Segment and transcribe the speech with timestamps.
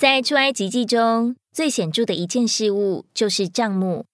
[0.00, 4.06] 在出埃及记中最显著的一件事物就是帐幕。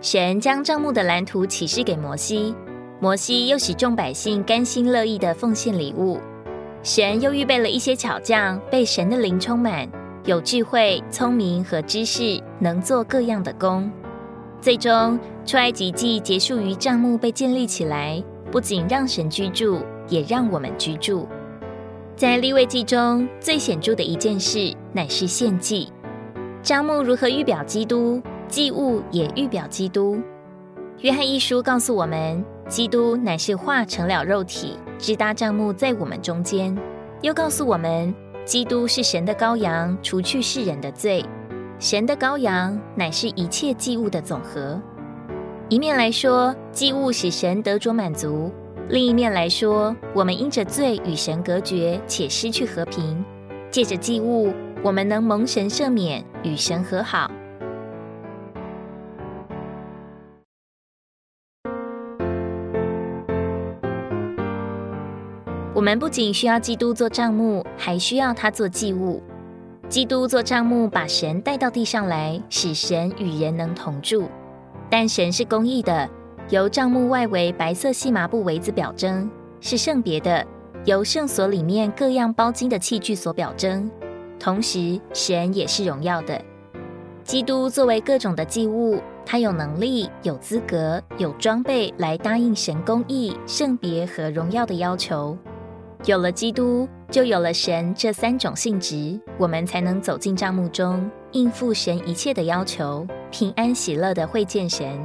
[0.00, 2.54] 神将帐幕的蓝图启示给摩西，
[3.00, 6.20] 摩西又使众百姓甘心乐意的奉献礼物。
[6.84, 9.90] 神又预备了一些巧匠，被神的灵充满，
[10.26, 13.90] 有智慧、聪明和知识，能做各样的工。
[14.60, 21.26] 最终，出埃及记结束于帐幕被建立起来，不仅让神居住，也让我们居住。
[22.20, 25.90] 在立位记中最显著的一件事，乃是献祭。
[26.62, 28.20] 帐幕如何预表基督？
[28.46, 30.20] 祭物也预表基督。
[30.98, 36.76] 约翰一书告诉我们，基督乃是化成了肉体，直搭帐幕在我们中间。
[37.22, 41.24] 又告诉我们，基督是神的羔羊，除去世人的罪。
[41.78, 44.78] 神的羔羊乃是一切祭物的总和。
[45.70, 48.50] 一面来说，祭物使神得着满足；
[48.90, 53.24] 另一面来说，我们因着罪与神隔绝，且失去和平。
[53.70, 54.52] 借着祭物，
[54.82, 57.30] 我们能蒙神赦免，与神和好。
[65.72, 69.22] 我们不仅需要基督做账目，还需要他做祭物。
[69.88, 74.28] 基督做账目，把神带到地上来，使神与人能同住。
[74.90, 76.10] 但神是公义的，
[76.50, 80.44] 由帐幕外围白色细麻布围子表征，是圣别的，
[80.84, 83.88] 由圣所里面各样包金的器具所表征。
[84.36, 86.42] 同时，神也是荣耀的。
[87.22, 95.38] 基督作为各种的祭物，他有能力、有资格、有装备来答应神公义、圣别和荣耀的要求。
[96.04, 104.98] 有了基督，就有了神这三种性质，我们才能走进帐幕中，应付神一切的要求，平安喜乐的会见神。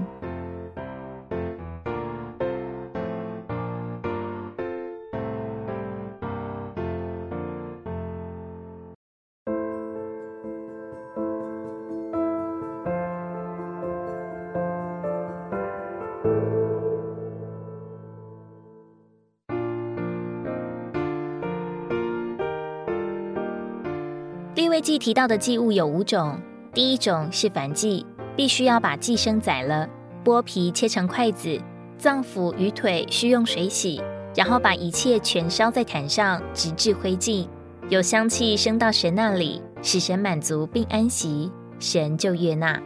[24.55, 26.39] 立位记提到的祭物有五种，
[26.73, 28.05] 第一种是燔祭，
[28.37, 29.85] 必须要把寄生宰了，
[30.23, 31.59] 剥皮切成筷子，
[31.97, 34.01] 脏腑与腿需用水洗，
[34.33, 37.45] 然后把一切全烧在坛上，直至灰烬，
[37.89, 42.81] 有香气升到神那里，使神满足并安息，神就悦纳。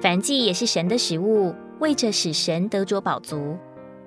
[0.00, 3.54] 燔祭也是神的食物，为着使神得着饱足。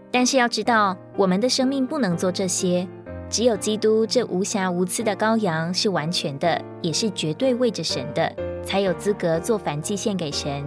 [0.09, 2.87] 但是要知道，我们的生命不能做这些。
[3.33, 8.31] 只有基督这无瑕无疵的羔羊是完全的，也是绝对为着神的，
[8.63, 10.63] 才有资格做燔祭献给神。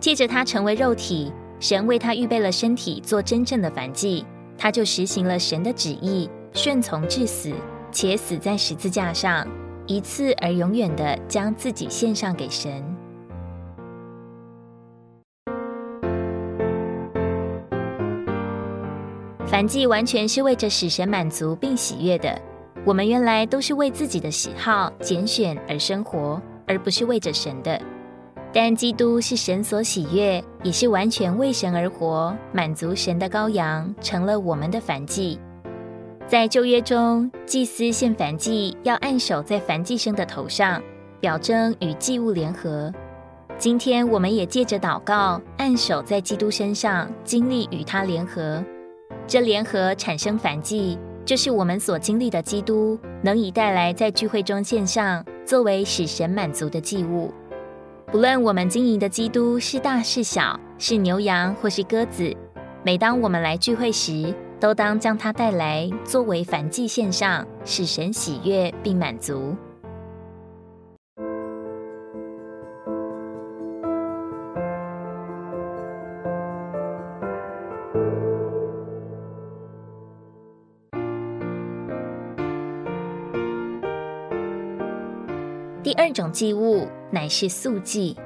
[0.00, 4.26] 借着他成为肉体，神为他预备了身体做真正的燔祭，
[4.58, 7.52] 他就实行了神的旨意，顺从至死，
[7.92, 9.46] 且死在十字架上，
[9.86, 12.95] 一次而永远的将自己献上给神。
[19.48, 22.36] 燔祭完全是为着使神满足并喜悦的。
[22.84, 27.80] 我们原来都是为自己的喜好拣选而生活，而不是为着神的。
[28.52, 35.38] 但基督是神所喜悦，也是完全为神而活，满足神的羔羊，成了我们的燔祭。
[36.26, 40.82] 在旧约中，祭司献燔祭要按手在燔祭生的头上，
[41.20, 42.92] 表征与祭物联合。
[43.58, 48.62] 今天我们也借着祷告，按手在基督身上，经历与他联合。
[49.28, 57.34] 这联合产生反祭，就是我们所经历的基督，能以带来在聚会中献上，作为使神满足的祭物。
[58.06, 62.32] 不论我们经营的基督是大是小，是牛羊或是鸽子，
[62.84, 69.56] 每当我们来聚会时，都当将它带来，作为反祭献上，使神喜悦并满足。
[85.86, 88.16] 第二种祭物乃是素祭，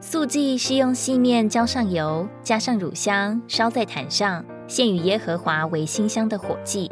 [0.00, 6.90] 素祭是用细面浇上油，加上乳香，烧在坛上，献与耶和华为馨香的火祭。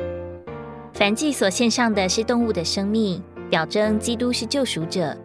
[0.92, 5.16] 凡祭所献上的是动物的生命，表征基督是救赎者；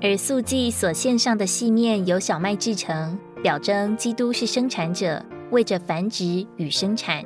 [0.00, 5.20] 而素祭所献上的细面由小麦制成，表征基督是生产者，
[5.50, 7.20] 为着繁殖与生产。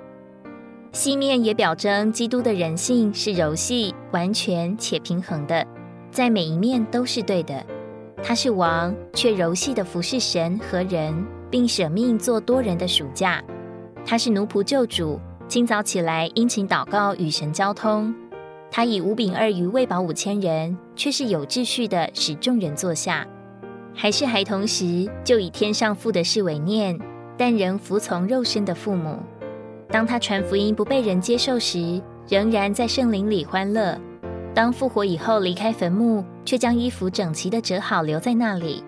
[0.92, 5.66] 细面也表征基督的人性是柔细、完全且平衡的。
[6.18, 7.64] 在每一面都是对的。
[8.24, 11.14] 他是王，却柔细的服侍神和人，
[11.48, 13.40] 并舍命做多人的暑假。
[14.04, 18.12] 他是奴仆救主，清早起来殷勤祷告与神交通。
[18.68, 23.24] 他以五饼二鱼喂饱五千人，却是有秩序的使众人坐下；
[23.94, 26.98] 还是孩童时，就以天上父的事为念，
[27.36, 29.20] 但仍服从肉身的父母。
[29.88, 33.96] 当他传福音不被人接受时，仍然在圣灵里欢乐；
[34.58, 38.82] 当复活以后离开坟墓，却将衣服整齐的折好留在那里。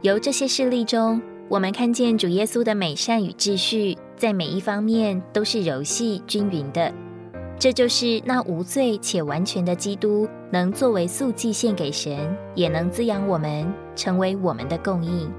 [0.00, 1.20] 由这些事例中，
[1.50, 6.90] 我们看见主耶稣的美善与秩序，在每一方面都是柔细均匀的。
[7.58, 15.30] 这就是那无罪且完全的基督，能作为素祭献给神，也能滋养我们，成为我们的供应。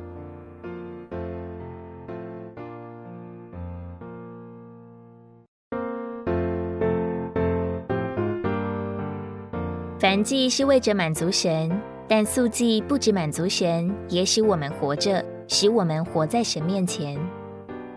[10.04, 11.72] 凡祭是为着满足神，
[12.10, 17.18] 但素祭不止满足神，也使我们活着，使我们活在神面前。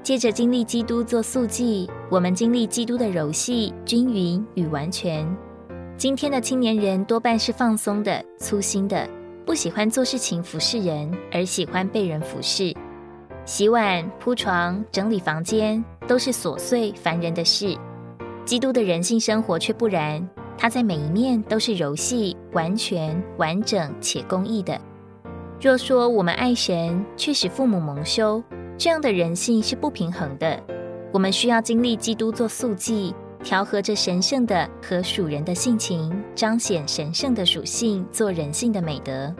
[0.05, 5.27] 借着经历基督做素祭，我们经历基督的柔细、均匀与完全。
[5.97, 9.05] 今天的青年人多半是放松的、粗心的，
[9.45, 12.73] 不喜欢做事情服侍人，而喜欢被人服侍。
[13.45, 17.77] 洗碗、铺床、整理房间都是琐碎烦人的事。
[18.45, 20.25] 基督的人性生活却不然。
[20.59, 24.79] 它在每一面都是柔细、完全、完整且公义的。
[25.61, 28.43] 若说我们爱神，却使父母蒙羞，
[28.77, 30.63] 这样的人性是不平衡的。
[31.13, 39.35] 我们需要经历基督做素祭，调和着神圣的和属人的性情，彰显神圣的属性，做人性的美德。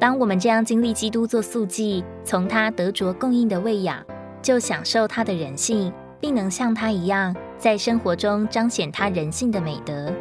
[0.00, 4.04] 当我们这样经历基督做素祭，从他得着供应的喂养，
[4.40, 10.12] 就享受他的人性，并能像他一样，在生活中彰显他人性的美德。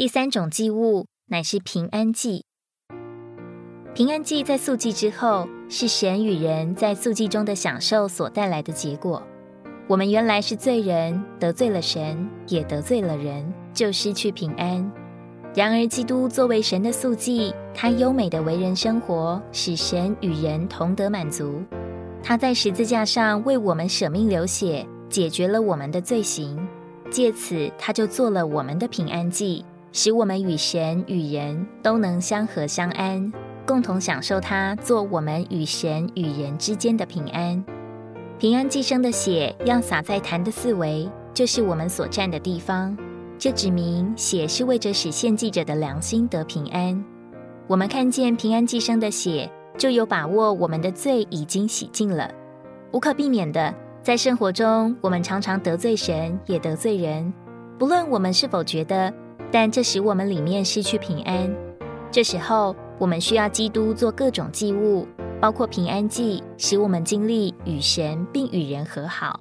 [0.00, 2.46] 第三种祭物乃是平安祭。
[3.94, 9.22] 平安祭在素祭之后，是神与人在素祭中的享受所带来的结果。
[9.86, 14.90] 我们原来是罪人，得罪了神，也得罪了人，就失去平安。
[15.54, 21.62] 然而，基督作为神的素祭，他优美的为人生活，使神与人同得满足。
[22.22, 26.58] 他在十字架上为我们舍命流血，解决了我们的罪行，
[27.10, 29.62] 借此他就做了我们的平安祭。
[29.92, 33.32] 使我们与神与人都能相和相安，
[33.66, 37.62] 共同享受他做我们与神与人之间的平安。
[38.38, 42.96] 平安寄生的血要洒在坛的四围，就是我们所站的地方。
[43.36, 47.04] 这指明血是为着使献祭者的良心得平安。
[47.66, 52.30] 我们看见平安寄生的血，就有把握我们的罪已经洗净了。
[52.92, 57.32] 无可避免的，在生活中，我们常常得罪神，也得罪人。
[57.76, 59.12] 不论我们是否觉得。
[59.52, 61.54] 但这使我们里面失去平安。
[62.10, 65.06] 这时候，我们需要基督做各种祭物，
[65.40, 69.40] 包括平安祭，使我们经历与神并与人和好。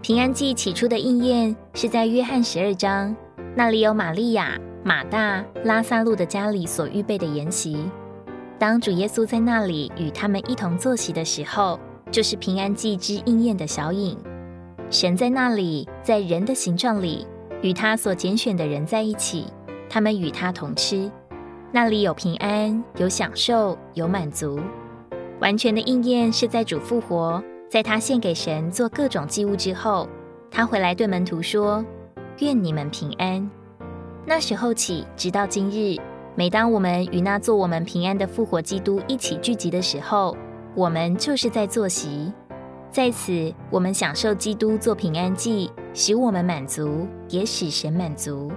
[0.00, 3.14] 平安祭起初的应验是在约翰十二章，
[3.54, 7.76] 那里有玛利亚、马大、拉萨路的家里所预备的筵席。
[8.58, 11.78] 当主耶稣在那里与他们一同坐席的时候，
[12.10, 14.16] 就是平安祭之应验的小影。
[14.92, 17.26] 神在那里，在人的形状里，
[17.62, 19.46] 与他所拣选的人在一起，
[19.88, 21.10] 他们与他同吃。
[21.72, 24.60] 那里有平安，有享受，有满足。
[25.40, 30.06] 完全的应验是在主复活，在他献给神做各种祭物之后，
[30.50, 31.82] 他回来对门徒说
[32.40, 33.50] ：“愿你们平安。”
[34.26, 35.98] 那时候起，直到今日，
[36.34, 40.36] 每当我们与那做我们平安的复活基督一起聚集的时候，
[40.74, 42.30] 我们就是在坐席。
[42.92, 48.52] 在此，我们享受基督做平安祭，使我们满足，也使神满足。